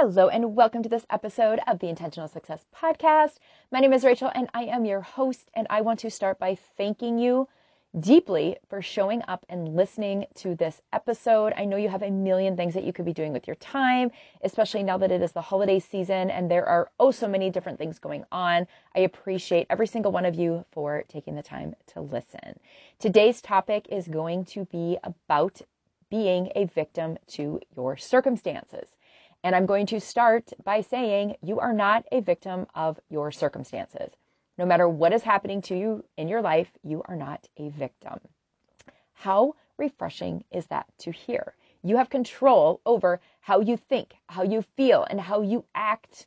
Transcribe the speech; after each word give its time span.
Hello, 0.00 0.28
and 0.28 0.54
welcome 0.54 0.84
to 0.84 0.88
this 0.88 1.04
episode 1.10 1.58
of 1.66 1.80
the 1.80 1.88
Intentional 1.88 2.28
Success 2.28 2.64
Podcast. 2.72 3.38
My 3.72 3.80
name 3.80 3.92
is 3.92 4.04
Rachael, 4.04 4.30
and 4.32 4.48
I 4.54 4.62
am 4.66 4.84
your 4.84 5.00
host. 5.00 5.50
And 5.54 5.66
I 5.70 5.80
want 5.80 5.98
to 5.98 6.08
start 6.08 6.38
by 6.38 6.56
thanking 6.76 7.18
you 7.18 7.48
deeply 7.98 8.58
for 8.68 8.80
showing 8.80 9.22
up 9.26 9.44
and 9.48 9.74
listening 9.74 10.26
to 10.36 10.54
this 10.54 10.80
episode. 10.92 11.52
I 11.56 11.64
know 11.64 11.76
you 11.76 11.88
have 11.88 12.04
a 12.04 12.12
million 12.12 12.56
things 12.56 12.74
that 12.74 12.84
you 12.84 12.92
could 12.92 13.06
be 13.06 13.12
doing 13.12 13.32
with 13.32 13.48
your 13.48 13.56
time, 13.56 14.12
especially 14.44 14.84
now 14.84 14.98
that 14.98 15.10
it 15.10 15.20
is 15.20 15.32
the 15.32 15.40
holiday 15.40 15.80
season 15.80 16.30
and 16.30 16.48
there 16.48 16.66
are 16.66 16.92
oh 17.00 17.10
so 17.10 17.26
many 17.26 17.50
different 17.50 17.80
things 17.80 17.98
going 17.98 18.24
on. 18.30 18.68
I 18.94 19.00
appreciate 19.00 19.66
every 19.68 19.88
single 19.88 20.12
one 20.12 20.26
of 20.26 20.36
you 20.36 20.64
for 20.70 21.02
taking 21.08 21.34
the 21.34 21.42
time 21.42 21.74
to 21.94 22.02
listen. 22.02 22.60
Today's 23.00 23.42
topic 23.42 23.88
is 23.90 24.06
going 24.06 24.44
to 24.44 24.64
be 24.66 24.96
about 25.02 25.60
being 26.08 26.52
a 26.54 26.66
victim 26.66 27.18
to 27.30 27.60
your 27.74 27.96
circumstances. 27.96 28.86
And 29.44 29.54
I'm 29.54 29.66
going 29.66 29.86
to 29.86 30.00
start 30.00 30.52
by 30.64 30.80
saying 30.80 31.36
you 31.42 31.60
are 31.60 31.72
not 31.72 32.04
a 32.10 32.20
victim 32.20 32.66
of 32.74 32.98
your 33.08 33.30
circumstances. 33.30 34.10
No 34.58 34.66
matter 34.66 34.88
what 34.88 35.12
is 35.12 35.22
happening 35.22 35.62
to 35.62 35.76
you 35.76 36.04
in 36.16 36.28
your 36.28 36.42
life, 36.42 36.70
you 36.82 37.02
are 37.06 37.16
not 37.16 37.46
a 37.56 37.68
victim. 37.68 38.18
How 39.12 39.54
refreshing 39.76 40.44
is 40.50 40.66
that 40.66 40.86
to 40.98 41.12
hear? 41.12 41.54
You 41.82 41.96
have 41.96 42.10
control 42.10 42.80
over 42.84 43.20
how 43.40 43.60
you 43.60 43.76
think, 43.76 44.14
how 44.26 44.42
you 44.42 44.62
feel, 44.76 45.06
and 45.08 45.20
how 45.20 45.42
you 45.42 45.64
act 45.74 46.26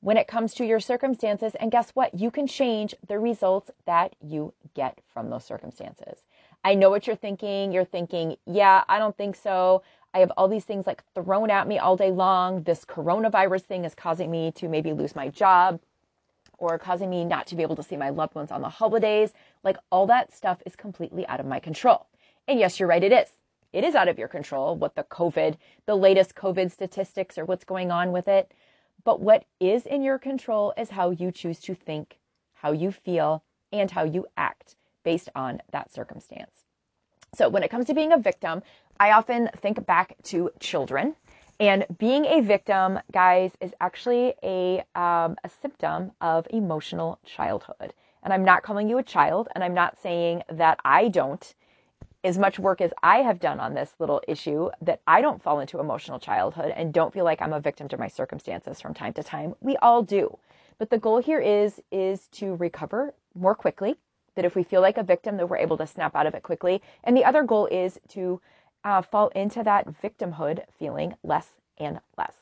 when 0.00 0.16
it 0.16 0.28
comes 0.28 0.54
to 0.54 0.64
your 0.64 0.80
circumstances. 0.80 1.54
And 1.56 1.72
guess 1.72 1.90
what? 1.90 2.14
You 2.14 2.30
can 2.30 2.46
change 2.46 2.94
the 3.08 3.18
results 3.18 3.70
that 3.86 4.14
you 4.20 4.54
get 4.74 5.00
from 5.12 5.30
those 5.30 5.44
circumstances. 5.44 6.22
I 6.64 6.74
know 6.74 6.90
what 6.90 7.06
you're 7.06 7.16
thinking. 7.16 7.72
You're 7.72 7.84
thinking, 7.84 8.36
yeah, 8.46 8.84
I 8.88 8.98
don't 8.98 9.16
think 9.16 9.34
so. 9.34 9.82
I 10.14 10.18
have 10.18 10.32
all 10.36 10.48
these 10.48 10.64
things 10.64 10.86
like 10.86 11.02
thrown 11.14 11.50
at 11.50 11.66
me 11.66 11.78
all 11.78 11.96
day 11.96 12.10
long. 12.10 12.62
This 12.62 12.84
coronavirus 12.84 13.62
thing 13.62 13.84
is 13.84 13.94
causing 13.94 14.30
me 14.30 14.52
to 14.52 14.68
maybe 14.68 14.92
lose 14.92 15.16
my 15.16 15.28
job 15.28 15.80
or 16.58 16.78
causing 16.78 17.08
me 17.08 17.24
not 17.24 17.46
to 17.48 17.56
be 17.56 17.62
able 17.62 17.76
to 17.76 17.82
see 17.82 17.96
my 17.96 18.10
loved 18.10 18.34
ones 18.34 18.52
on 18.52 18.60
the 18.60 18.68
holidays. 18.68 19.32
Like 19.64 19.78
all 19.90 20.06
that 20.06 20.32
stuff 20.32 20.62
is 20.66 20.76
completely 20.76 21.26
out 21.26 21.40
of 21.40 21.46
my 21.46 21.58
control. 21.58 22.06
And 22.46 22.58
yes, 22.58 22.78
you're 22.78 22.88
right, 22.88 23.02
it 23.02 23.12
is. 23.12 23.32
It 23.72 23.84
is 23.84 23.94
out 23.94 24.08
of 24.08 24.18
your 24.18 24.28
control 24.28 24.76
what 24.76 24.94
the 24.94 25.04
COVID, 25.04 25.56
the 25.86 25.96
latest 25.96 26.34
COVID 26.34 26.70
statistics 26.70 27.38
or 27.38 27.46
what's 27.46 27.64
going 27.64 27.90
on 27.90 28.12
with 28.12 28.28
it. 28.28 28.52
But 29.04 29.20
what 29.20 29.46
is 29.60 29.86
in 29.86 30.02
your 30.02 30.18
control 30.18 30.74
is 30.76 30.90
how 30.90 31.10
you 31.10 31.32
choose 31.32 31.58
to 31.60 31.74
think, 31.74 32.18
how 32.52 32.72
you 32.72 32.92
feel, 32.92 33.42
and 33.72 33.90
how 33.90 34.04
you 34.04 34.26
act 34.36 34.76
based 35.04 35.30
on 35.34 35.60
that 35.72 35.90
circumstance. 35.92 36.61
So 37.34 37.48
when 37.48 37.62
it 37.62 37.70
comes 37.70 37.86
to 37.86 37.94
being 37.94 38.12
a 38.12 38.18
victim, 38.18 38.62
I 39.00 39.12
often 39.12 39.48
think 39.62 39.86
back 39.86 40.16
to 40.24 40.50
children. 40.60 41.16
And 41.58 41.86
being 41.98 42.26
a 42.26 42.42
victim, 42.42 42.98
guys, 43.10 43.52
is 43.58 43.72
actually 43.80 44.34
a, 44.42 44.80
um, 44.94 45.36
a 45.42 45.48
symptom 45.62 46.12
of 46.20 46.46
emotional 46.50 47.18
childhood. 47.24 47.94
And 48.22 48.34
I'm 48.34 48.44
not 48.44 48.62
calling 48.62 48.86
you 48.86 48.98
a 48.98 49.02
child, 49.02 49.48
and 49.54 49.64
I'm 49.64 49.72
not 49.72 49.96
saying 50.02 50.42
that 50.50 50.78
I 50.84 51.08
don't, 51.08 51.54
as 52.22 52.36
much 52.36 52.58
work 52.58 52.82
as 52.82 52.92
I 53.02 53.18
have 53.18 53.40
done 53.40 53.60
on 53.60 53.72
this 53.72 53.94
little 53.98 54.20
issue, 54.28 54.68
that 54.82 55.00
I 55.06 55.22
don't 55.22 55.42
fall 55.42 55.60
into 55.60 55.80
emotional 55.80 56.18
childhood 56.18 56.72
and 56.76 56.92
don't 56.92 57.14
feel 57.14 57.24
like 57.24 57.40
I'm 57.40 57.54
a 57.54 57.60
victim 57.60 57.88
to 57.88 57.96
my 57.96 58.08
circumstances 58.08 58.78
from 58.78 58.92
time 58.92 59.14
to 59.14 59.22
time. 59.22 59.54
We 59.60 59.76
all 59.78 60.02
do. 60.02 60.38
But 60.78 60.90
the 60.90 60.98
goal 60.98 61.18
here 61.18 61.40
is 61.40 61.80
is 61.90 62.28
to 62.32 62.56
recover 62.56 63.14
more 63.34 63.54
quickly. 63.54 63.96
That 64.34 64.44
if 64.44 64.54
we 64.54 64.62
feel 64.62 64.80
like 64.80 64.98
a 64.98 65.02
victim, 65.02 65.36
that 65.36 65.48
we're 65.48 65.56
able 65.58 65.76
to 65.78 65.86
snap 65.86 66.16
out 66.16 66.26
of 66.26 66.34
it 66.34 66.42
quickly. 66.42 66.82
And 67.04 67.16
the 67.16 67.24
other 67.24 67.42
goal 67.42 67.66
is 67.66 67.98
to 68.10 68.40
uh, 68.84 69.02
fall 69.02 69.28
into 69.28 69.62
that 69.62 69.86
victimhood 70.02 70.64
feeling 70.78 71.14
less 71.22 71.48
and 71.78 72.00
less. 72.16 72.32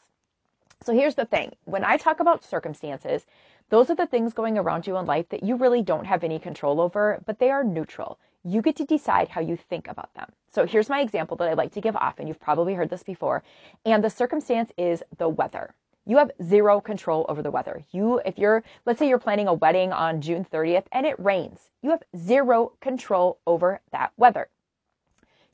So 0.83 0.95
here's 0.95 1.15
the 1.15 1.27
thing 1.27 1.53
when 1.65 1.85
I 1.85 1.97
talk 1.97 2.21
about 2.21 2.45
circumstances, 2.45 3.27
those 3.69 3.91
are 3.91 3.95
the 3.95 4.07
things 4.07 4.33
going 4.33 4.59
around 4.59 4.87
you 4.87 4.97
in 4.97 5.07
life 5.07 5.29
that 5.29 5.43
you 5.43 5.57
really 5.57 5.83
don't 5.83 6.07
have 6.07 6.25
any 6.25 6.39
control 6.39 6.81
over, 6.81 7.23
but 7.27 7.39
they 7.39 7.51
are 7.51 7.63
neutral. 7.63 8.19
You 8.45 8.63
get 8.63 8.77
to 8.77 8.85
decide 8.85 9.29
how 9.29 9.43
you 9.43 9.57
think 9.57 9.89
about 9.89 10.13
them. 10.15 10.33
So 10.53 10.67
here's 10.67 10.89
my 10.89 11.01
example 11.01 11.37
that 11.37 11.49
I 11.49 11.53
like 11.53 11.73
to 11.73 11.81
give 11.81 11.95
often. 11.95 12.27
You've 12.27 12.41
probably 12.41 12.75
heard 12.75 12.91
this 12.91 13.03
before. 13.03 13.43
And 13.85 14.03
the 14.03 14.11
circumstance 14.11 14.73
is 14.77 15.03
the 15.19 15.29
weather. 15.29 15.75
You 16.11 16.19
have 16.19 16.33
zero 16.43 16.81
control 16.81 17.25
over 17.29 17.41
the 17.41 17.51
weather. 17.53 17.85
You, 17.93 18.21
if 18.27 18.37
you're, 18.37 18.65
let's 18.85 18.99
say 18.99 19.09
you're 19.09 19.19
planning 19.19 19.49
a 19.49 19.55
wedding 19.55 19.93
on 19.93 20.21
June 20.21 20.45
30th 20.45 20.87
and 20.91 21.07
it 21.07 21.19
rains, 21.21 21.71
you 21.83 21.91
have 21.91 22.03
zero 22.17 22.73
control 22.81 23.39
over 23.47 23.81
that 23.93 24.13
weather 24.17 24.49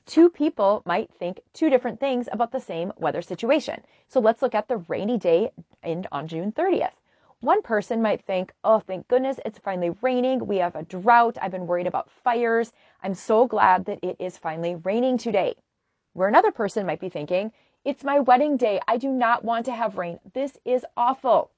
two 0.06 0.30
people 0.30 0.82
might 0.86 1.12
think 1.18 1.40
two 1.52 1.68
different 1.68 1.98
things 2.00 2.28
about 2.30 2.52
the 2.52 2.60
same 2.60 2.92
weather 2.96 3.20
situation. 3.20 3.82
So 4.08 4.20
let's 4.20 4.40
look 4.40 4.54
at 4.54 4.68
the 4.68 4.78
rainy 4.88 5.18
day 5.18 5.50
in, 5.82 6.06
on 6.12 6.28
June 6.28 6.52
30th. 6.52 6.92
One 7.40 7.60
person 7.60 8.00
might 8.00 8.24
think, 8.24 8.52
oh, 8.64 8.78
thank 8.78 9.08
goodness 9.08 9.38
it's 9.44 9.58
finally 9.58 9.90
raining. 10.00 10.46
We 10.46 10.56
have 10.58 10.76
a 10.76 10.84
drought. 10.84 11.36
I've 11.42 11.50
been 11.50 11.66
worried 11.66 11.86
about 11.86 12.10
fires. 12.10 12.72
I'm 13.02 13.14
so 13.14 13.46
glad 13.46 13.84
that 13.86 13.98
it 14.02 14.16
is 14.18 14.38
finally 14.38 14.76
raining 14.76 15.18
today. 15.18 15.56
Where 16.14 16.28
another 16.28 16.50
person 16.50 16.86
might 16.86 17.00
be 17.00 17.10
thinking, 17.10 17.52
it's 17.86 18.02
my 18.02 18.18
wedding 18.18 18.56
day. 18.56 18.80
I 18.88 18.96
do 18.96 19.08
not 19.08 19.44
want 19.44 19.64
to 19.66 19.72
have 19.72 19.96
rain. 19.96 20.18
This 20.34 20.58
is 20.64 20.84
awful, 20.96 21.52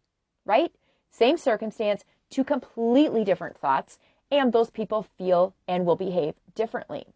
right? 0.45 0.71
Same 1.11 1.39
circumstance, 1.39 2.05
two 2.29 2.45
completely 2.45 3.25
different 3.25 3.57
thoughts, 3.57 3.99
and 4.31 4.53
those 4.53 4.69
people 4.69 5.07
feel 5.17 5.55
and 5.67 5.87
will 5.87 5.97
behave 5.97 6.35
differently. 6.55 7.07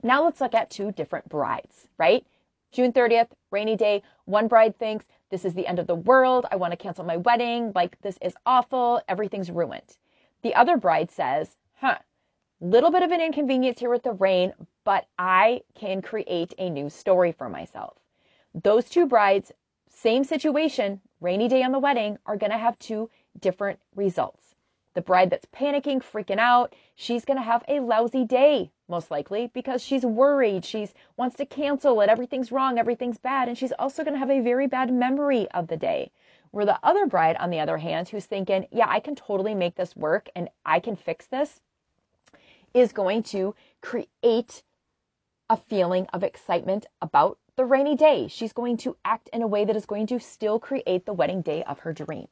Now 0.00 0.22
let's 0.22 0.40
look 0.40 0.54
at 0.54 0.70
two 0.70 0.92
different 0.92 1.28
brides, 1.28 1.88
right? 1.98 2.24
June 2.70 2.92
30th, 2.92 3.30
rainy 3.50 3.74
day. 3.74 4.04
One 4.26 4.46
bride 4.46 4.78
thinks, 4.78 5.04
this 5.28 5.44
is 5.44 5.54
the 5.54 5.66
end 5.66 5.80
of 5.80 5.88
the 5.88 5.96
world. 5.96 6.46
I 6.48 6.54
want 6.54 6.70
to 6.70 6.76
cancel 6.76 7.04
my 7.04 7.16
wedding. 7.16 7.72
Like, 7.74 8.00
this 8.02 8.16
is 8.22 8.34
awful. 8.46 9.02
Everything's 9.08 9.50
ruined. 9.50 9.96
The 10.42 10.54
other 10.54 10.76
bride 10.76 11.10
says, 11.10 11.56
huh, 11.80 11.98
little 12.60 12.92
bit 12.92 13.02
of 13.02 13.10
an 13.10 13.20
inconvenience 13.20 13.80
here 13.80 13.90
with 13.90 14.04
the 14.04 14.12
rain, 14.12 14.52
but 14.84 15.08
I 15.18 15.62
can 15.74 16.00
create 16.00 16.54
a 16.58 16.70
new 16.70 16.90
story 16.90 17.32
for 17.32 17.48
myself. 17.48 17.96
Those 18.62 18.88
two 18.88 19.04
brides, 19.04 19.52
same 19.90 20.24
situation, 20.24 21.02
rainy 21.20 21.46
day 21.46 21.62
on 21.62 21.72
the 21.72 21.78
wedding, 21.78 22.16
are 22.24 22.38
going 22.38 22.52
to 22.52 22.56
have 22.56 22.78
two 22.78 23.10
different 23.38 23.78
results. 23.94 24.54
The 24.94 25.02
bride 25.02 25.28
that's 25.28 25.44
panicking, 25.44 26.02
freaking 26.02 26.38
out, 26.38 26.74
she's 26.94 27.26
going 27.26 27.36
to 27.36 27.42
have 27.42 27.62
a 27.68 27.80
lousy 27.80 28.24
day, 28.24 28.70
most 28.88 29.10
likely, 29.10 29.50
because 29.52 29.82
she's 29.82 30.06
worried. 30.06 30.64
She's 30.64 30.94
wants 31.18 31.36
to 31.36 31.44
cancel 31.44 32.00
it. 32.00 32.08
Everything's 32.08 32.50
wrong. 32.50 32.78
Everything's 32.78 33.18
bad. 33.18 33.48
And 33.48 33.58
she's 33.58 33.72
also 33.72 34.02
going 34.02 34.14
to 34.14 34.18
have 34.18 34.30
a 34.30 34.40
very 34.40 34.66
bad 34.66 34.90
memory 34.90 35.50
of 35.50 35.66
the 35.66 35.76
day. 35.76 36.10
Where 36.50 36.64
the 36.64 36.78
other 36.82 37.04
bride, 37.04 37.36
on 37.36 37.50
the 37.50 37.60
other 37.60 37.76
hand, 37.76 38.08
who's 38.08 38.24
thinking, 38.24 38.68
yeah, 38.72 38.88
I 38.88 39.00
can 39.00 39.16
totally 39.16 39.54
make 39.54 39.74
this 39.74 39.94
work 39.94 40.30
and 40.34 40.48
I 40.64 40.80
can 40.80 40.96
fix 40.96 41.26
this, 41.26 41.60
is 42.72 42.92
going 42.92 43.22
to 43.24 43.54
create 43.82 44.62
a 45.50 45.58
feeling 45.58 46.06
of 46.14 46.22
excitement 46.24 46.86
about 47.02 47.38
the 47.56 47.64
rainy 47.64 47.96
day. 47.96 48.28
She's 48.28 48.52
going 48.52 48.76
to 48.78 48.96
act 49.04 49.30
in 49.32 49.40
a 49.40 49.46
way 49.46 49.64
that 49.64 49.76
is 49.76 49.86
going 49.86 50.06
to 50.08 50.20
still 50.20 50.60
create 50.60 51.06
the 51.06 51.14
wedding 51.14 51.40
day 51.40 51.64
of 51.64 51.78
her 51.80 51.92
dreams. 51.92 52.28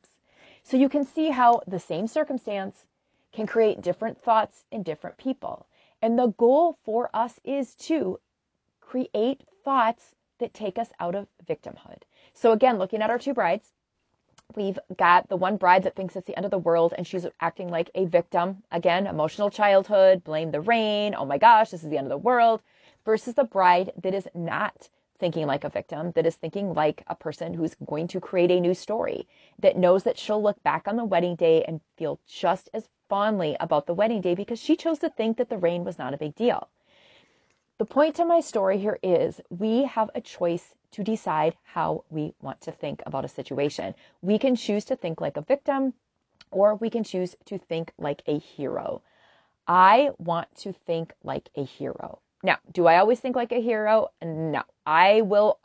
So 0.62 0.76
you 0.76 0.90
can 0.90 1.04
see 1.04 1.30
how 1.30 1.62
the 1.66 1.78
same 1.78 2.06
circumstance 2.06 2.86
can 3.32 3.46
create 3.46 3.80
different 3.80 4.22
thoughts 4.22 4.64
in 4.70 4.82
different 4.82 5.16
people. 5.16 5.66
And 6.02 6.18
the 6.18 6.28
goal 6.28 6.78
for 6.84 7.08
us 7.14 7.40
is 7.42 7.74
to 7.76 8.20
create 8.82 9.42
thoughts 9.64 10.14
that 10.38 10.52
take 10.52 10.78
us 10.78 10.88
out 11.00 11.14
of 11.14 11.26
victimhood. 11.46 12.02
So 12.34 12.52
again, 12.52 12.78
looking 12.78 13.00
at 13.00 13.10
our 13.10 13.18
two 13.18 13.32
brides, 13.32 13.72
we've 14.54 14.78
got 14.98 15.28
the 15.28 15.36
one 15.36 15.56
bride 15.56 15.84
that 15.84 15.96
thinks 15.96 16.16
it's 16.16 16.26
the 16.26 16.36
end 16.36 16.44
of 16.44 16.50
the 16.50 16.58
world 16.58 16.92
and 16.96 17.06
she's 17.06 17.26
acting 17.41 17.68
like 17.68 17.91
a 17.94 18.04
victim. 18.04 18.62
Again, 18.70 19.06
emotional 19.06 19.48
childhood, 19.48 20.22
blame 20.22 20.50
the 20.50 20.60
rain. 20.60 21.14
Oh 21.16 21.24
my 21.24 21.38
gosh, 21.38 21.70
this 21.70 21.82
is 21.82 21.88
the 21.88 21.96
end 21.96 22.06
of 22.06 22.10
the 22.10 22.18
world. 22.18 22.60
Versus 23.06 23.34
the 23.34 23.44
bride 23.44 23.92
that 24.02 24.14
is 24.14 24.28
not 24.34 24.88
thinking 25.19 25.47
like 25.47 25.64
a 25.64 25.69
victim, 25.69 26.12
that 26.12 26.26
is 26.26 26.36
thinking 26.36 26.75
like 26.75 27.02
a 27.06 27.14
person 27.14 27.54
who's 27.54 27.75
going 27.86 28.08
to 28.08 28.20
create 28.20 28.50
a 28.50 28.60
new 28.60 28.74
story, 28.74 29.27
that 29.59 29.77
knows 29.77 30.03
that 30.04 30.18
she'll 30.18 30.42
look 30.42 30.62
back 30.62 30.89
on 30.89 30.97
the 30.97 31.04
wedding 31.04 31.36
day 31.36 31.65
and 31.65 31.80
feel 31.97 32.18
just 32.27 32.68
as 32.74 32.89
fondly 33.09 33.56
about 33.60 33.86
the 33.86 33.94
wedding 33.94 34.21
day 34.21 34.34
because 34.34 34.59
she 34.59 34.77
chose 34.77 34.98
to 34.98 35.10
think 35.10 35.36
that 35.36 35.48
the 35.48 35.59
rain 35.59 35.84
was 35.84 35.98
not 35.98 36.15
a 36.15 36.18
big 36.18 36.34
deal. 36.34 36.68
The 37.78 37.84
point 37.84 38.16
to 38.16 38.24
my 38.24 38.41
story 38.41 38.78
here 38.78 38.98
is 39.03 39.41
we 39.50 39.84
have 39.84 40.10
a 40.15 40.21
choice 40.21 40.74
to 40.92 41.03
decide 41.03 41.56
how 41.65 42.04
we 42.09 42.33
want 42.41 42.60
to 42.62 42.72
think 42.72 43.03
about 43.04 43.24
a 43.24 43.28
situation. 43.28 43.94
We 44.22 44.39
can 44.39 44.54
choose 44.54 44.84
to 44.86 44.97
think 44.97 45.21
like 45.21 45.36
a 45.36 45.42
victim 45.42 45.92
or 46.50 46.77
we 46.77 46.89
can 46.89 47.03
choose 47.03 47.34
to 47.47 47.59
think 47.59 47.92
like 47.98 48.22
a 48.27 48.39
hero. 48.39 49.03
I 49.66 50.10
want 50.18 50.54
to 50.59 50.72
think 50.72 51.12
like 51.24 51.48
a 51.56 51.65
hero. 51.65 52.21
Now, 52.44 52.58
do 52.72 52.86
I 52.86 52.98
always 52.98 53.20
think 53.20 53.36
like 53.36 53.52
a 53.52 53.60
hero? 53.60 54.08
No. 54.22 54.62
I 54.84 55.22
will 55.22 55.58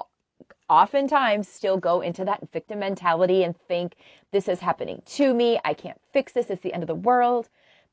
oftentimes 0.69 1.49
still 1.49 1.77
go 1.77 1.99
into 1.99 2.23
that 2.23 2.49
victim 2.53 2.79
mentality 2.79 3.43
and 3.43 3.53
think 3.67 3.95
this 4.31 4.47
is 4.47 4.61
happening 4.61 5.01
to 5.05 5.33
me. 5.33 5.59
I 5.65 5.73
can't 5.73 5.99
fix 6.13 6.31
this. 6.31 6.49
It's 6.49 6.63
the 6.63 6.73
end 6.73 6.83
of 6.83 6.87
the 6.87 6.95
world. 6.95 7.49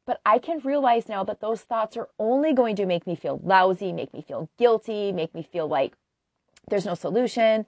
But 0.07 0.21
I 0.25 0.39
can 0.39 0.61
realize 0.61 1.09
now 1.09 1.25
that 1.25 1.41
those 1.41 1.63
thoughts 1.63 1.97
are 1.97 2.09
only 2.21 2.53
going 2.53 2.77
to 2.77 2.87
make 2.87 3.09
me 3.09 3.17
feel 3.17 3.41
lousy, 3.43 3.93
make 3.93 4.15
me 4.15 4.23
feel 4.23 4.49
guilty, 4.57 5.11
make 5.11 5.35
me 5.35 5.43
feel 5.43 5.67
like 5.67 5.95
there's 6.69 6.87
no 6.87 6.95
solution. 6.95 7.67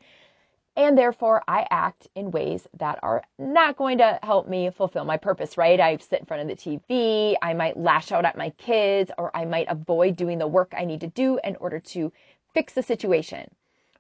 And 0.79 0.97
therefore, 0.97 1.43
I 1.49 1.67
act 1.73 2.07
in 2.15 2.31
ways 2.31 2.69
that 2.79 3.01
are 3.03 3.25
not 3.37 3.77
going 3.77 3.99
to 3.99 4.21
help 4.23 4.49
me 4.49 4.71
fulfill 4.71 5.05
my 5.05 5.17
purpose, 5.17 5.59
right? 5.59 5.81
I 5.81 5.97
sit 5.97 6.21
in 6.21 6.27
front 6.27 6.49
of 6.49 6.49
the 6.49 6.55
TV. 6.55 7.35
I 7.43 7.53
might 7.53 7.77
lash 7.77 8.13
out 8.13 8.25
at 8.25 8.39
my 8.39 8.51
kids, 8.51 9.11
or 9.19 9.37
I 9.37 9.45
might 9.45 9.67
avoid 9.69 10.15
doing 10.15 10.39
the 10.39 10.47
work 10.47 10.73
I 10.79 10.85
need 10.85 11.01
to 11.01 11.09
do 11.09 11.41
in 11.43 11.57
order 11.57 11.81
to 11.81 12.13
fix 12.55 12.75
the 12.75 12.85
situation. 12.85 13.51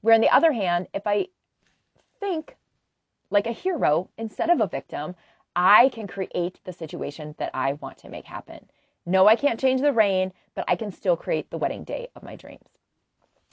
Where, 0.03 0.15
on 0.15 0.21
the 0.21 0.31
other 0.31 0.53
hand, 0.53 0.87
if 0.95 1.05
I 1.05 1.27
think 2.21 2.57
like 3.29 3.49
a 3.49 3.53
hero 3.53 4.09
instead 4.17 4.49
of 4.49 4.61
a 4.61 4.69
victim, 4.69 5.17
I 5.57 5.89
can 5.89 6.07
create 6.07 6.61
the 6.63 6.73
situation 6.73 7.35
that 7.39 7.51
I 7.55 7.73
want 7.73 7.99
to 7.99 8.09
make 8.09 8.25
happen. 8.25 8.71
No, 9.05 9.27
I 9.27 9.35
can't 9.35 9.59
change 9.59 9.81
the 9.81 9.93
rain, 9.93 10.33
but 10.55 10.65
I 10.69 10.77
can 10.77 10.93
still 10.93 11.17
create 11.17 11.51
the 11.51 11.59
wedding 11.59 11.83
day 11.83 12.07
of 12.15 12.23
my 12.23 12.37
dreams. 12.37 12.69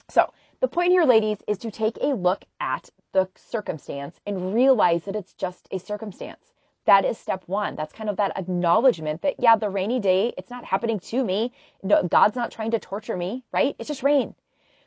So, 0.08 0.32
the 0.66 0.74
point 0.74 0.90
here, 0.90 1.04
ladies, 1.04 1.38
is 1.46 1.58
to 1.58 1.70
take 1.70 1.96
a 2.00 2.08
look 2.08 2.44
at 2.58 2.90
the 3.12 3.28
circumstance 3.36 4.18
and 4.26 4.52
realize 4.52 5.04
that 5.04 5.14
it's 5.14 5.32
just 5.32 5.68
a 5.70 5.78
circumstance. 5.78 6.54
That 6.86 7.04
is 7.04 7.16
step 7.16 7.44
one. 7.46 7.76
That's 7.76 7.92
kind 7.92 8.10
of 8.10 8.16
that 8.16 8.36
acknowledgement 8.36 9.22
that, 9.22 9.36
yeah, 9.38 9.54
the 9.54 9.70
rainy 9.70 10.00
day, 10.00 10.34
it's 10.36 10.50
not 10.50 10.64
happening 10.64 10.98
to 10.98 11.22
me. 11.22 11.52
No, 11.84 12.02
God's 12.02 12.34
not 12.34 12.50
trying 12.50 12.72
to 12.72 12.80
torture 12.80 13.16
me, 13.16 13.44
right? 13.52 13.76
It's 13.78 13.86
just 13.86 14.02
rain. 14.02 14.34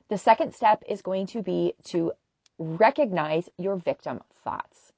The 0.10 0.18
second 0.18 0.54
step 0.54 0.84
is 0.86 1.02
going 1.02 1.28
to 1.28 1.42
be 1.42 1.76
to 1.86 2.12
recognize 2.58 3.48
your 3.58 3.78
victim 3.78 4.20
thoughts. 4.44 4.92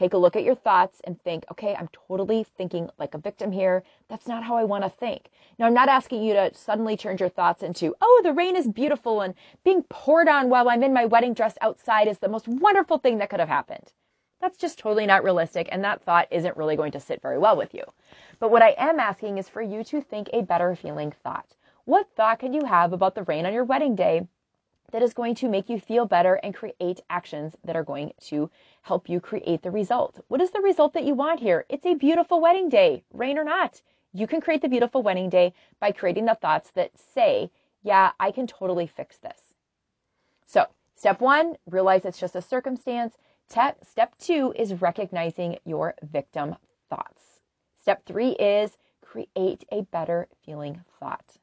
Take 0.00 0.14
a 0.14 0.16
look 0.16 0.34
at 0.34 0.44
your 0.44 0.54
thoughts 0.54 1.02
and 1.04 1.20
think, 1.20 1.44
okay, 1.50 1.74
I'm 1.74 1.90
totally 1.92 2.46
thinking 2.56 2.88
like 2.98 3.12
a 3.12 3.18
victim 3.18 3.52
here. 3.52 3.82
That's 4.08 4.26
not 4.26 4.42
how 4.42 4.56
I 4.56 4.64
want 4.64 4.82
to 4.82 4.88
think. 4.88 5.28
Now, 5.58 5.66
I'm 5.66 5.74
not 5.74 5.90
asking 5.90 6.22
you 6.22 6.32
to 6.32 6.54
suddenly 6.54 6.96
turn 6.96 7.18
your 7.20 7.28
thoughts 7.28 7.62
into, 7.62 7.94
oh, 8.00 8.20
the 8.24 8.32
rain 8.32 8.56
is 8.56 8.66
beautiful 8.66 9.20
and 9.20 9.34
being 9.62 9.82
poured 9.90 10.26
on 10.26 10.48
while 10.48 10.70
I'm 10.70 10.82
in 10.82 10.94
my 10.94 11.04
wedding 11.04 11.34
dress 11.34 11.52
outside 11.60 12.08
is 12.08 12.16
the 12.16 12.30
most 12.30 12.48
wonderful 12.48 12.96
thing 12.96 13.18
that 13.18 13.28
could 13.28 13.40
have 13.40 13.50
happened. 13.50 13.92
That's 14.40 14.56
just 14.56 14.78
totally 14.78 15.04
not 15.04 15.22
realistic, 15.22 15.68
and 15.70 15.84
that 15.84 16.00
thought 16.00 16.28
isn't 16.30 16.56
really 16.56 16.76
going 16.76 16.92
to 16.92 17.00
sit 17.00 17.20
very 17.20 17.36
well 17.36 17.58
with 17.58 17.74
you. 17.74 17.84
But 18.38 18.50
what 18.50 18.62
I 18.62 18.74
am 18.78 19.00
asking 19.00 19.36
is 19.36 19.50
for 19.50 19.60
you 19.60 19.84
to 19.84 20.00
think 20.00 20.30
a 20.32 20.40
better 20.40 20.74
feeling 20.74 21.12
thought. 21.22 21.56
What 21.84 22.08
thought 22.16 22.38
can 22.38 22.54
you 22.54 22.64
have 22.64 22.94
about 22.94 23.14
the 23.14 23.24
rain 23.24 23.44
on 23.44 23.52
your 23.52 23.64
wedding 23.64 23.96
day 23.96 24.26
that 24.92 25.02
is 25.02 25.14
going 25.14 25.34
to 25.36 25.48
make 25.48 25.68
you 25.68 25.80
feel 25.80 26.06
better 26.06 26.34
and 26.42 26.54
create 26.54 27.00
actions 27.08 27.56
that 27.64 27.76
are 27.76 27.84
going 27.84 28.12
to 28.28 28.50
help 28.82 29.08
you 29.08 29.20
create 29.20 29.62
the 29.62 29.70
result. 29.70 30.24
What 30.28 30.40
is 30.40 30.50
the 30.50 30.60
result 30.60 30.94
that 30.94 31.04
you 31.04 31.14
want 31.14 31.40
here? 31.40 31.64
It's 31.68 31.86
a 31.86 31.94
beautiful 31.94 32.40
wedding 32.40 32.68
day, 32.68 33.02
rain 33.12 33.38
or 33.38 33.44
not. 33.44 33.80
You 34.12 34.26
can 34.26 34.40
create 34.40 34.62
the 34.62 34.68
beautiful 34.68 35.02
wedding 35.02 35.28
day 35.28 35.54
by 35.78 35.92
creating 35.92 36.24
the 36.24 36.34
thoughts 36.34 36.70
that 36.72 36.90
say, 37.14 37.50
yeah, 37.82 38.10
I 38.18 38.32
can 38.32 38.46
totally 38.46 38.86
fix 38.86 39.18
this. 39.18 39.38
So, 40.46 40.66
step 40.96 41.20
one, 41.20 41.56
realize 41.66 42.04
it's 42.04 42.18
just 42.18 42.36
a 42.36 42.42
circumstance. 42.42 43.14
Step 43.48 44.18
two 44.18 44.52
is 44.56 44.80
recognizing 44.80 45.58
your 45.64 45.94
victim 46.02 46.56
thoughts. 46.88 47.40
Step 47.80 48.04
three 48.04 48.30
is 48.32 48.76
create 49.00 49.64
a 49.72 49.82
better 49.90 50.28
feeling 50.44 50.82
thought. 50.98 51.38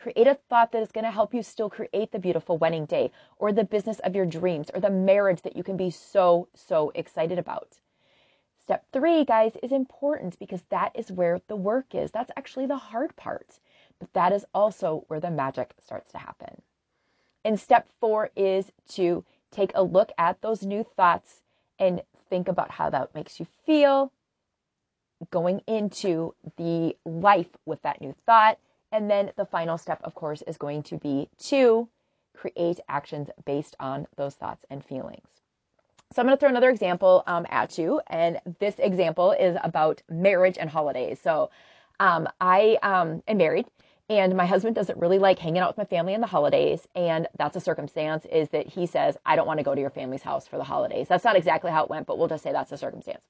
Create 0.00 0.26
a 0.26 0.34
thought 0.48 0.72
that 0.72 0.82
is 0.82 0.92
going 0.92 1.04
to 1.04 1.10
help 1.10 1.34
you 1.34 1.42
still 1.42 1.68
create 1.68 2.10
the 2.10 2.18
beautiful 2.18 2.56
wedding 2.56 2.86
day 2.86 3.10
or 3.36 3.52
the 3.52 3.64
business 3.64 3.98
of 3.98 4.14
your 4.16 4.24
dreams 4.24 4.70
or 4.72 4.80
the 4.80 4.88
marriage 4.88 5.42
that 5.42 5.54
you 5.54 5.62
can 5.62 5.76
be 5.76 5.90
so, 5.90 6.48
so 6.54 6.90
excited 6.94 7.38
about. 7.38 7.76
Step 8.62 8.86
three, 8.92 9.26
guys, 9.26 9.52
is 9.62 9.72
important 9.72 10.38
because 10.38 10.62
that 10.70 10.92
is 10.94 11.12
where 11.12 11.40
the 11.48 11.56
work 11.56 11.94
is. 11.94 12.10
That's 12.10 12.30
actually 12.38 12.64
the 12.64 12.78
hard 12.78 13.14
part, 13.16 13.60
but 13.98 14.10
that 14.14 14.32
is 14.32 14.46
also 14.54 15.04
where 15.08 15.20
the 15.20 15.30
magic 15.30 15.74
starts 15.84 16.12
to 16.12 16.18
happen. 16.18 16.62
And 17.44 17.60
step 17.60 17.86
four 18.00 18.30
is 18.34 18.72
to 18.90 19.22
take 19.50 19.72
a 19.74 19.82
look 19.82 20.12
at 20.16 20.40
those 20.40 20.62
new 20.62 20.82
thoughts 20.82 21.42
and 21.78 22.00
think 22.30 22.48
about 22.48 22.70
how 22.70 22.88
that 22.88 23.14
makes 23.14 23.38
you 23.38 23.46
feel 23.66 24.12
going 25.30 25.60
into 25.66 26.34
the 26.56 26.96
life 27.04 27.54
with 27.66 27.82
that 27.82 28.00
new 28.00 28.14
thought 28.24 28.58
and 28.92 29.10
then 29.10 29.32
the 29.36 29.44
final 29.44 29.78
step, 29.78 30.00
of 30.04 30.14
course, 30.14 30.42
is 30.46 30.56
going 30.56 30.82
to 30.84 30.98
be 30.98 31.28
to 31.38 31.88
create 32.36 32.80
actions 32.88 33.28
based 33.44 33.76
on 33.78 34.06
those 34.16 34.34
thoughts 34.34 34.64
and 34.70 34.84
feelings. 34.84 35.26
So 36.12 36.20
I'm 36.20 36.26
going 36.26 36.36
to 36.36 36.40
throw 36.40 36.48
another 36.48 36.70
example 36.70 37.22
um, 37.26 37.46
at 37.50 37.78
you, 37.78 38.00
and 38.08 38.40
this 38.58 38.74
example 38.78 39.32
is 39.32 39.56
about 39.62 40.02
marriage 40.10 40.58
and 40.58 40.68
holidays. 40.68 41.20
So 41.22 41.50
um, 42.00 42.28
I 42.40 42.78
um, 42.82 43.22
am 43.28 43.36
married, 43.36 43.66
and 44.08 44.36
my 44.36 44.46
husband 44.46 44.74
doesn't 44.74 44.98
really 44.98 45.20
like 45.20 45.38
hanging 45.38 45.62
out 45.62 45.68
with 45.68 45.78
my 45.78 45.84
family 45.84 46.14
in 46.14 46.20
the 46.20 46.26
holidays, 46.26 46.88
and 46.96 47.28
that's 47.38 47.56
a 47.56 47.60
circumstance. 47.60 48.26
Is 48.32 48.48
that 48.48 48.66
he 48.66 48.86
says 48.86 49.16
I 49.24 49.36
don't 49.36 49.46
want 49.46 49.58
to 49.58 49.64
go 49.64 49.74
to 49.74 49.80
your 49.80 49.90
family's 49.90 50.22
house 50.22 50.48
for 50.48 50.56
the 50.56 50.64
holidays. 50.64 51.06
That's 51.08 51.24
not 51.24 51.36
exactly 51.36 51.70
how 51.70 51.84
it 51.84 51.90
went, 51.90 52.08
but 52.08 52.18
we'll 52.18 52.28
just 52.28 52.42
say 52.42 52.50
that's 52.50 52.72
a 52.72 52.78
circumstance 52.78 53.22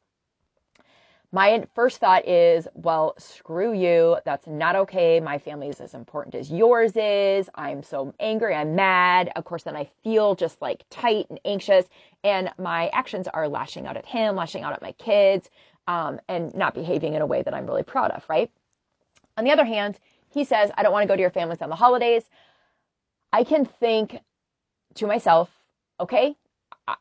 my 1.32 1.64
first 1.74 1.98
thought 1.98 2.26
is, 2.26 2.66
well, 2.74 3.14
screw 3.16 3.72
you. 3.72 4.16
That's 4.24 4.48
not 4.48 4.74
okay. 4.74 5.20
My 5.20 5.38
family 5.38 5.68
is 5.68 5.80
as 5.80 5.94
important 5.94 6.34
as 6.34 6.50
yours 6.50 6.92
is. 6.96 7.48
I'm 7.54 7.84
so 7.84 8.12
angry. 8.18 8.54
I'm 8.54 8.74
mad. 8.74 9.30
Of 9.36 9.44
course, 9.44 9.62
then 9.62 9.76
I 9.76 9.88
feel 10.02 10.34
just 10.34 10.60
like 10.60 10.84
tight 10.90 11.26
and 11.30 11.38
anxious. 11.44 11.86
And 12.24 12.50
my 12.58 12.88
actions 12.88 13.28
are 13.28 13.48
lashing 13.48 13.86
out 13.86 13.96
at 13.96 14.06
him, 14.06 14.34
lashing 14.34 14.64
out 14.64 14.72
at 14.72 14.82
my 14.82 14.92
kids, 14.92 15.48
um, 15.86 16.20
and 16.28 16.52
not 16.54 16.74
behaving 16.74 17.14
in 17.14 17.22
a 17.22 17.26
way 17.26 17.42
that 17.42 17.54
I'm 17.54 17.66
really 17.66 17.84
proud 17.84 18.10
of, 18.10 18.24
right? 18.28 18.50
On 19.36 19.44
the 19.44 19.52
other 19.52 19.64
hand, 19.64 20.00
he 20.30 20.44
says, 20.44 20.70
I 20.76 20.82
don't 20.82 20.92
want 20.92 21.04
to 21.04 21.08
go 21.08 21.14
to 21.14 21.20
your 21.20 21.30
family's 21.30 21.62
on 21.62 21.70
the 21.70 21.76
holidays. 21.76 22.24
I 23.32 23.44
can 23.44 23.64
think 23.64 24.18
to 24.94 25.06
myself, 25.06 25.48
okay, 26.00 26.34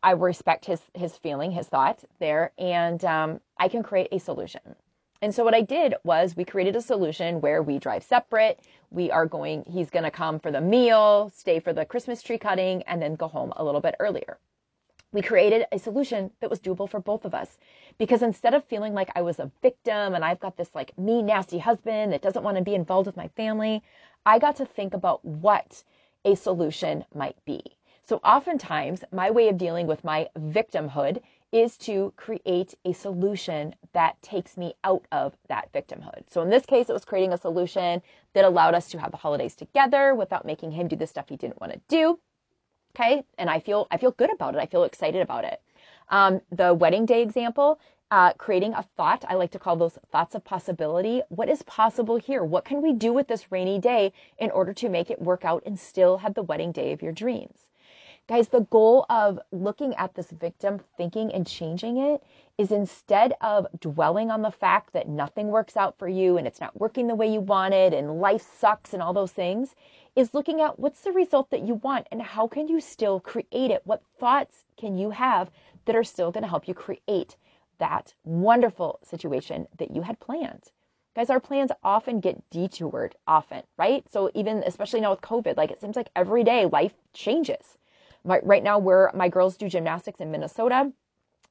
I 0.04 0.12
respect 0.12 0.66
his 0.66 0.82
his 0.94 1.18
feeling, 1.18 1.52
his 1.52 1.68
thought 1.68 2.04
there, 2.20 2.52
and 2.58 3.04
um, 3.06 3.42
I 3.58 3.68
can 3.68 3.84
create 3.84 4.10
a 4.12 4.20
solution. 4.20 4.76
And 5.22 5.36
so 5.36 5.44
what 5.44 5.54
I 5.54 5.62
did 5.62 5.96
was 6.04 6.36
we 6.36 6.46
created 6.46 6.76
a 6.78 6.82
solution 6.82 7.42
where 7.42 7.62
we 7.62 7.78
drive 7.78 8.04
separate. 8.04 8.62
We 8.90 9.12
are 9.12 9.26
going. 9.26 9.66
He's 9.66 9.90
going 9.90 10.06
to 10.06 10.12
come 10.12 10.40
for 10.40 10.52
the 10.52 10.62
meal, 10.62 11.30
stay 11.36 11.60
for 11.60 11.74
the 11.74 11.86
Christmas 11.86 12.22
tree 12.22 12.38
cutting, 12.38 12.84
and 12.84 13.02
then 13.02 13.16
go 13.16 13.28
home 13.28 13.52
a 13.58 13.64
little 13.64 13.82
bit 13.82 13.96
earlier. 14.00 14.38
We 15.12 15.22
created 15.22 15.66
a 15.72 15.80
solution 15.80 16.32
that 16.40 16.50
was 16.50 16.60
doable 16.60 16.90
for 16.90 17.00
both 17.00 17.26
of 17.26 17.34
us 17.34 17.58
because 17.98 18.22
instead 18.22 18.54
of 18.54 18.64
feeling 18.64 18.94
like 18.94 19.10
I 19.16 19.24
was 19.24 19.40
a 19.40 19.52
victim 19.62 20.14
and 20.14 20.24
I've 20.24 20.40
got 20.40 20.56
this 20.56 20.74
like 20.76 20.98
mean, 20.98 21.26
nasty 21.26 21.58
husband 21.58 22.14
that 22.14 22.22
doesn't 22.22 22.44
want 22.44 22.58
to 22.58 22.64
be 22.64 22.76
involved 22.76 23.08
with 23.08 23.18
my 23.18 23.28
family, 23.30 23.82
I 24.26 24.40
got 24.40 24.56
to 24.58 24.66
think 24.66 24.94
about 24.94 25.26
what 25.26 25.84
a 26.24 26.36
solution 26.36 27.06
might 27.14 27.44
be. 27.44 27.76
So 28.10 28.20
oftentimes, 28.24 29.04
my 29.12 29.30
way 29.30 29.50
of 29.50 29.60
dealing 29.60 29.86
with 29.86 30.04
my 30.04 30.30
victimhood 30.36 31.22
is 31.52 31.78
to 31.78 32.12
create 32.16 32.74
a 32.84 32.92
solution 32.92 33.76
that 33.94 34.20
takes 34.24 34.58
me 34.58 34.74
out 34.84 35.06
of 35.12 35.38
that 35.48 35.72
victimhood. 35.74 36.24
So 36.28 36.42
in 36.42 36.50
this 36.50 36.66
case, 36.66 36.90
it 36.90 36.94
was 36.94 37.06
creating 37.06 37.34
a 37.34 37.38
solution 37.38 38.02
that 38.34 38.46
allowed 38.46 38.74
us 38.74 38.90
to 38.90 39.00
have 39.00 39.12
the 39.12 39.18
holidays 39.18 39.56
together 39.56 40.16
without 40.16 40.44
making 40.44 40.72
him 40.72 40.88
do 40.88 40.96
the 40.96 41.06
stuff 41.06 41.30
he 41.30 41.38
didn't 41.38 41.62
want 41.62 41.72
to 41.72 41.82
do. 41.88 42.18
Okay. 42.96 43.24
And 43.38 43.48
I 43.48 43.60
feel, 43.60 43.86
I 43.92 43.98
feel 43.98 44.10
good 44.10 44.34
about 44.34 44.56
it. 44.56 44.58
I 44.58 44.66
feel 44.66 44.86
excited 44.86 45.22
about 45.22 45.44
it. 45.44 45.62
Um, 46.10 46.42
the 46.52 46.74
wedding 46.74 47.06
day 47.06 47.22
example, 47.22 47.80
uh, 48.10 48.34
creating 48.34 48.74
a 48.74 48.88
thought. 48.98 49.24
I 49.30 49.36
like 49.36 49.52
to 49.52 49.60
call 49.60 49.76
those 49.76 50.00
thoughts 50.12 50.34
of 50.34 50.44
possibility. 50.44 51.22
What 51.30 51.48
is 51.48 51.62
possible 51.62 52.16
here? 52.16 52.44
What 52.44 52.66
can 52.66 52.82
we 52.82 52.92
do 52.92 53.14
with 53.14 53.28
this 53.28 53.52
rainy 53.52 53.78
day 53.78 54.14
in 54.40 54.50
order 54.50 54.74
to 54.74 54.90
make 54.90 55.12
it 55.12 55.22
work 55.22 55.46
out 55.46 55.62
and 55.64 55.80
still 55.80 56.18
have 56.18 56.34
the 56.34 56.42
wedding 56.42 56.72
day 56.72 56.92
of 56.92 57.04
your 57.04 57.12
dreams? 57.12 57.69
Guys, 58.30 58.48
the 58.50 58.68
goal 58.70 59.08
of 59.10 59.40
looking 59.52 59.96
at 59.96 60.14
this 60.14 60.30
victim, 60.30 60.80
thinking 60.98 61.34
and 61.34 61.48
changing 61.48 61.98
it 61.98 62.24
is 62.60 62.72
instead 62.72 63.34
of 63.42 63.66
dwelling 63.80 64.30
on 64.30 64.44
the 64.44 64.52
fact 64.52 64.94
that 64.94 65.10
nothing 65.10 65.48
works 65.48 65.76
out 65.76 65.98
for 65.98 66.08
you 66.08 66.38
and 66.38 66.46
it's 66.46 66.62
not 66.62 66.80
working 66.80 67.08
the 67.08 67.16
way 67.16 67.28
you 67.28 67.42
wanted 67.42 67.92
and 67.92 68.22
life 68.22 68.48
sucks 68.60 68.94
and 68.94 69.02
all 69.02 69.14
those 69.14 69.32
things, 69.32 69.74
is 70.16 70.36
looking 70.36 70.62
at 70.62 70.78
what's 70.78 71.02
the 71.02 71.12
result 71.12 71.50
that 71.50 71.66
you 71.66 71.74
want 71.74 72.06
and 72.12 72.22
how 72.22 72.48
can 72.48 72.68
you 72.68 72.80
still 72.80 73.20
create 73.20 73.72
it? 73.72 73.82
What 73.86 74.04
thoughts 74.20 74.64
can 74.78 74.96
you 74.96 75.10
have 75.10 75.50
that 75.86 75.96
are 75.96 76.04
still 76.04 76.32
going 76.32 76.44
to 76.44 76.50
help 76.50 76.68
you 76.68 76.76
create 76.76 77.36
that 77.80 78.14
wonderful 78.26 79.00
situation 79.02 79.68
that 79.80 79.90
you 79.90 80.04
had 80.04 80.20
planned? 80.20 80.66
Guys, 81.16 81.32
our 81.32 81.40
plans 81.40 81.72
often 81.84 82.20
get 82.20 82.48
detoured, 82.52 83.16
often, 83.26 83.64
right? 83.76 84.08
So, 84.12 84.30
even 84.36 84.62
especially 84.68 85.02
now 85.02 85.10
with 85.10 85.22
COVID, 85.22 85.58
like 85.58 85.72
it 85.72 85.82
seems 85.82 85.96
like 85.96 86.12
every 86.16 86.44
day 86.44 86.68
life 86.68 86.94
changes. 87.12 87.80
My, 88.24 88.40
right 88.44 88.64
now, 88.64 88.80
where 88.80 89.12
my 89.14 89.30
girls 89.30 89.58
do 89.58 89.70
gymnastics 89.70 90.20
in 90.20 90.32
Minnesota, 90.32 90.92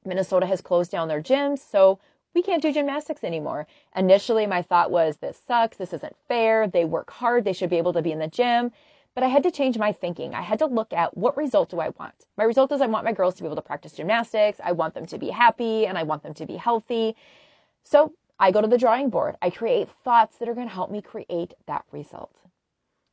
Minnesota 0.05 0.45
has 0.45 0.61
closed 0.61 0.91
down 0.91 1.07
their 1.07 1.21
gyms, 1.21 1.59
so 1.59 1.99
we 2.33 2.41
can't 2.41 2.61
do 2.61 2.71
gymnastics 2.71 3.23
anymore. 3.23 3.67
Initially, 3.95 4.45
my 4.45 4.61
thought 4.61 4.91
was, 4.91 5.17
this 5.17 5.41
sucks. 5.47 5.77
This 5.77 5.93
isn't 5.93 6.15
fair. 6.27 6.67
They 6.67 6.85
work 6.85 7.09
hard. 7.11 7.43
They 7.43 7.53
should 7.53 7.69
be 7.69 7.77
able 7.77 7.93
to 7.93 8.01
be 8.01 8.11
in 8.11 8.19
the 8.19 8.27
gym. 8.27 8.71
But 9.15 9.23
I 9.23 9.27
had 9.27 9.43
to 9.43 9.51
change 9.51 9.77
my 9.77 9.91
thinking. 9.91 10.35
I 10.35 10.41
had 10.41 10.59
to 10.59 10.67
look 10.67 10.93
at 10.93 11.17
what 11.17 11.35
result 11.35 11.69
do 11.69 11.79
I 11.79 11.89
want? 11.89 12.13
My 12.37 12.43
result 12.43 12.71
is 12.71 12.81
I 12.81 12.85
want 12.85 13.05
my 13.05 13.11
girls 13.11 13.35
to 13.35 13.41
be 13.41 13.47
able 13.47 13.55
to 13.55 13.61
practice 13.61 13.93
gymnastics. 13.93 14.59
I 14.63 14.71
want 14.71 14.93
them 14.93 15.07
to 15.07 15.17
be 15.17 15.29
happy 15.29 15.87
and 15.87 15.97
I 15.97 16.03
want 16.03 16.23
them 16.23 16.35
to 16.35 16.45
be 16.45 16.55
healthy. 16.55 17.15
So 17.83 18.13
I 18.39 18.51
go 18.51 18.61
to 18.61 18.67
the 18.67 18.77
drawing 18.77 19.09
board. 19.09 19.35
I 19.41 19.49
create 19.49 19.89
thoughts 20.03 20.37
that 20.37 20.47
are 20.47 20.53
going 20.53 20.67
to 20.67 20.73
help 20.73 20.91
me 20.91 21.01
create 21.01 21.55
that 21.65 21.83
result. 21.91 22.31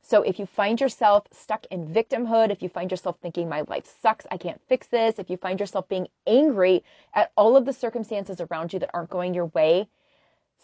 So 0.08 0.22
if 0.22 0.38
you 0.38 0.46
find 0.46 0.80
yourself 0.80 1.24
stuck 1.32 1.66
in 1.72 1.88
victimhood, 1.88 2.52
if 2.52 2.62
you 2.62 2.68
find 2.68 2.92
yourself 2.92 3.16
thinking 3.20 3.48
my 3.48 3.62
life 3.62 3.92
sucks, 4.00 4.24
I 4.30 4.36
can't 4.36 4.60
fix 4.68 4.86
this, 4.86 5.18
if 5.18 5.28
you 5.28 5.36
find 5.36 5.58
yourself 5.58 5.88
being 5.88 6.06
angry 6.28 6.84
at 7.12 7.32
all 7.36 7.56
of 7.56 7.64
the 7.64 7.72
circumstances 7.72 8.40
around 8.40 8.72
you 8.72 8.78
that 8.78 8.90
aren't 8.94 9.10
going 9.10 9.34
your 9.34 9.46
way, 9.46 9.88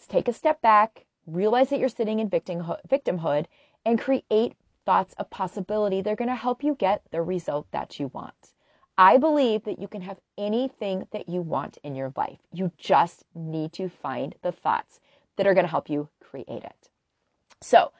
take 0.07 0.29
a 0.29 0.33
step 0.33 0.61
back, 0.61 1.03
realize 1.27 1.69
that 1.69 1.79
you're 1.79 1.89
sitting 1.89 2.19
in 2.19 2.29
victimhood, 2.29 3.45
and 3.85 3.99
create 3.99 4.55
thoughts 4.85 5.13
of 5.17 5.29
possibility. 5.29 6.01
They're 6.01 6.15
going 6.15 6.29
to 6.29 6.35
help 6.35 6.63
you 6.63 6.75
get 6.75 7.01
the 7.11 7.21
result 7.21 7.67
that 7.71 7.99
you 7.99 8.07
want. 8.13 8.53
I 8.97 9.17
believe 9.17 9.65
that 9.65 9.77
you 9.77 9.89
can 9.89 10.03
have 10.03 10.21
anything 10.37 11.05
that 11.11 11.27
you 11.27 11.41
want 11.41 11.79
in 11.83 11.95
your 11.95 12.13
life. 12.15 12.39
You 12.53 12.71
just 12.77 13.25
need 13.35 13.73
to 13.73 13.89
find 13.89 14.35
the 14.41 14.53
thoughts 14.53 15.01
that 15.35 15.47
are 15.47 15.53
going 15.53 15.65
to 15.65 15.69
help 15.69 15.89
you 15.89 16.07
create 16.21 16.47
it. 16.47 16.89
So, 17.59 17.91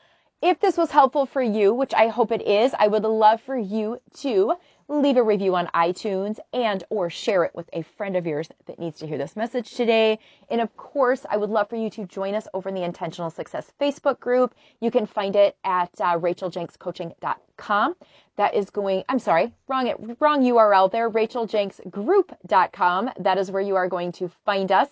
if 0.43 0.59
this 0.59 0.75
was 0.75 0.91
helpful 0.91 1.25
for 1.25 1.41
you, 1.41 1.73
which 1.73 1.93
I 1.93 2.09
hope 2.09 2.33
it 2.33 2.41
is, 2.41 2.73
I 2.77 2.87
would 2.87 3.03
love 3.03 3.39
for 3.41 3.57
you 3.57 4.01
to 4.17 4.55
leave 4.89 5.15
a 5.15 5.23
review 5.23 5.55
on 5.55 5.67
iTunes 5.67 6.37
and 6.51 6.83
or 6.89 7.09
share 7.09 7.45
it 7.45 7.55
with 7.55 7.69
a 7.71 7.83
friend 7.83 8.17
of 8.17 8.27
yours 8.27 8.49
that 8.65 8.77
needs 8.77 8.99
to 8.99 9.07
hear 9.07 9.17
this 9.17 9.37
message 9.37 9.73
today. 9.73 10.19
And 10.49 10.59
of 10.59 10.75
course, 10.75 11.25
I 11.29 11.37
would 11.37 11.49
love 11.49 11.69
for 11.69 11.77
you 11.77 11.89
to 11.91 12.03
join 12.05 12.35
us 12.35 12.45
over 12.53 12.67
in 12.67 12.75
the 12.75 12.83
Intentional 12.83 13.29
Success 13.29 13.71
Facebook 13.79 14.19
group. 14.19 14.53
You 14.81 14.91
can 14.91 15.05
find 15.05 15.37
it 15.37 15.55
at 15.63 15.91
uh, 16.01 16.19
rachaeljenckscoaching.com. 16.19 17.95
That 18.35 18.53
is 18.53 18.69
going, 18.69 19.05
I'm 19.07 19.19
sorry, 19.19 19.53
wrong, 19.69 20.17
wrong 20.19 20.43
URL 20.43 20.91
there, 20.91 21.09
rachaeljencksgroup.com. 21.09 23.11
That 23.17 23.37
is 23.37 23.49
where 23.49 23.61
you 23.61 23.77
are 23.77 23.87
going 23.87 24.11
to 24.13 24.27
find 24.43 24.73
us. 24.73 24.89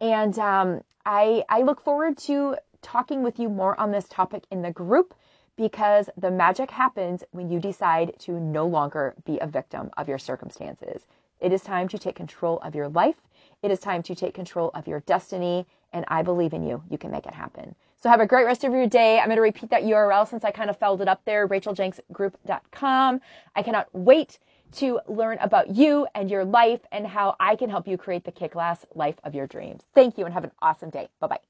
And 0.00 0.38
um, 0.38 0.82
I, 1.04 1.44
I 1.48 1.62
look 1.62 1.82
forward 1.82 2.16
to 2.18 2.56
talking 2.86 3.24
with 3.24 3.40
you 3.40 3.48
more 3.48 3.78
on 3.80 3.90
this 3.90 4.06
topic 4.08 4.44
in 4.52 4.62
the 4.62 4.70
group 4.70 5.12
because 5.56 6.08
the 6.16 6.30
magic 6.30 6.70
happens 6.70 7.24
when 7.32 7.50
you 7.50 7.58
decide 7.58 8.14
to 8.20 8.38
no 8.38 8.64
longer 8.64 9.14
be 9.24 9.38
a 9.40 9.46
victim 9.46 9.90
of 9.96 10.08
your 10.08 10.18
circumstances. 10.18 11.06
It 11.40 11.52
is 11.52 11.62
time 11.62 11.88
to 11.88 11.98
take 11.98 12.14
control 12.14 12.58
of 12.58 12.76
your 12.76 12.88
life. 12.88 13.16
It 13.62 13.72
is 13.72 13.80
time 13.80 14.04
to 14.04 14.14
take 14.14 14.34
control 14.34 14.70
of 14.74 14.86
your 14.86 15.00
destiny. 15.00 15.66
And 15.92 16.04
I 16.08 16.22
believe 16.22 16.52
in 16.52 16.64
you. 16.64 16.80
You 16.88 16.96
can 16.96 17.10
make 17.10 17.26
it 17.26 17.34
happen. 17.34 17.74
So 18.00 18.08
have 18.08 18.20
a 18.20 18.26
great 18.26 18.44
rest 18.44 18.62
of 18.62 18.72
your 18.72 18.86
day. 18.86 19.18
I'm 19.18 19.26
going 19.26 19.36
to 19.36 19.42
repeat 19.42 19.70
that 19.70 19.82
URL 19.82 20.28
since 20.28 20.44
I 20.44 20.52
kind 20.52 20.70
of 20.70 20.78
felled 20.78 21.00
it 21.00 21.08
up 21.08 21.24
there, 21.24 21.48
rachaeljencksgroup.com. 21.48 23.20
I 23.56 23.62
cannot 23.62 23.88
wait 23.92 24.38
to 24.72 25.00
learn 25.08 25.38
about 25.40 25.74
you 25.74 26.06
and 26.14 26.30
your 26.30 26.44
life 26.44 26.80
and 26.92 27.06
how 27.06 27.34
I 27.40 27.56
can 27.56 27.68
help 27.70 27.88
you 27.88 27.96
create 27.96 28.24
the 28.24 28.32
kick 28.32 28.54
ass 28.54 28.84
life 28.94 29.16
of 29.24 29.34
your 29.34 29.46
dreams. 29.46 29.82
Thank 29.94 30.18
you 30.18 30.24
and 30.24 30.34
have 30.34 30.44
an 30.44 30.52
awesome 30.62 30.90
day. 30.90 31.08
Bye 31.18 31.28
bye. 31.28 31.46